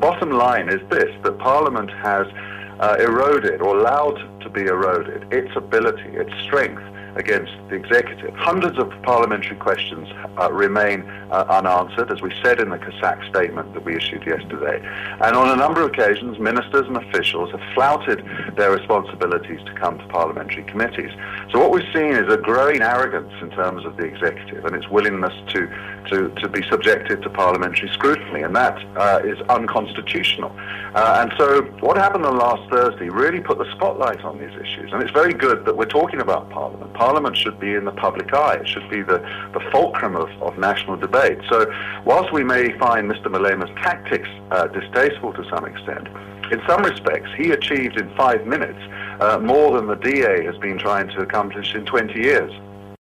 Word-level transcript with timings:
bottom 0.00 0.30
line 0.30 0.68
is 0.68 0.80
this, 0.90 1.10
that 1.22 1.38
Parliament 1.38 1.90
has 1.90 2.26
uh, 2.80 2.96
eroded 3.00 3.60
or 3.60 3.78
allowed 3.78 4.16
to 4.40 4.48
be 4.48 4.62
eroded 4.62 5.32
its 5.32 5.50
ability, 5.56 6.10
its 6.10 6.32
strength 6.44 6.82
against 7.18 7.52
the 7.68 7.74
executive. 7.74 8.34
Hundreds 8.36 8.78
of 8.78 8.90
parliamentary 9.02 9.56
questions 9.56 10.08
uh, 10.40 10.50
remain 10.52 11.02
uh, 11.30 11.44
unanswered, 11.50 12.10
as 12.10 12.22
we 12.22 12.32
said 12.42 12.60
in 12.60 12.70
the 12.70 12.78
CASAC 12.78 13.28
statement 13.28 13.74
that 13.74 13.84
we 13.84 13.96
issued 13.96 14.24
yesterday. 14.24 14.78
And 15.20 15.36
on 15.36 15.50
a 15.50 15.56
number 15.56 15.82
of 15.82 15.90
occasions, 15.90 16.38
ministers 16.38 16.86
and 16.86 16.96
officials 16.96 17.50
have 17.50 17.62
flouted 17.74 18.24
their 18.56 18.70
responsibilities 18.70 19.60
to 19.66 19.74
come 19.74 19.98
to 19.98 20.06
parliamentary 20.06 20.62
committees. 20.64 21.10
So 21.50 21.58
what 21.58 21.70
we've 21.72 21.92
seen 21.92 22.12
is 22.12 22.32
a 22.32 22.36
growing 22.36 22.82
arrogance 22.82 23.32
in 23.42 23.50
terms 23.50 23.84
of 23.84 23.96
the 23.96 24.04
executive 24.04 24.64
and 24.64 24.74
its 24.76 24.88
willingness 24.88 25.34
to, 25.52 25.66
to, 26.10 26.28
to 26.40 26.48
be 26.48 26.62
subjected 26.68 27.22
to 27.22 27.30
parliamentary 27.30 27.88
scrutiny, 27.88 28.42
and 28.42 28.54
that 28.54 28.78
uh, 28.96 29.20
is 29.24 29.38
unconstitutional. 29.48 30.52
Uh, 30.94 31.18
and 31.20 31.32
so 31.36 31.62
what 31.80 31.96
happened 31.96 32.24
on 32.24 32.38
last 32.38 32.68
Thursday 32.70 33.08
really 33.08 33.40
put 33.40 33.58
the 33.58 33.70
spotlight 33.72 34.24
on 34.24 34.38
these 34.38 34.54
issues, 34.60 34.92
and 34.92 35.02
it's 35.02 35.12
very 35.12 35.34
good 35.34 35.64
that 35.64 35.76
we're 35.76 35.84
talking 35.84 36.20
about 36.20 36.48
Parliament. 36.50 36.92
Parliament 37.08 37.38
should 37.38 37.58
be 37.58 37.72
in 37.72 37.86
the 37.86 37.92
public 37.92 38.34
eye. 38.34 38.56
It 38.56 38.68
should 38.68 38.90
be 38.90 39.00
the, 39.00 39.16
the 39.54 39.60
fulcrum 39.72 40.14
of, 40.14 40.28
of 40.42 40.58
national 40.58 40.98
debate. 40.98 41.38
So 41.48 41.64
whilst 42.04 42.34
we 42.34 42.44
may 42.44 42.78
find 42.78 43.10
Mr. 43.10 43.30
Malema's 43.30 43.70
tactics 43.82 44.28
uh, 44.50 44.66
distasteful 44.66 45.32
to 45.32 45.42
some 45.48 45.64
extent, 45.64 46.06
in 46.52 46.60
some 46.68 46.82
respects, 46.82 47.30
he 47.34 47.50
achieved 47.52 47.98
in 47.98 48.14
five 48.14 48.46
minutes 48.46 48.78
uh, 49.20 49.38
more 49.38 49.74
than 49.74 49.86
the 49.86 49.94
DA 49.94 50.44
has 50.44 50.58
been 50.58 50.76
trying 50.76 51.08
to 51.08 51.20
accomplish 51.22 51.74
in 51.74 51.86
20 51.86 52.12
years. 52.20 52.52